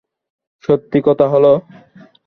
[0.63, 1.45] সত্যি কথা হল?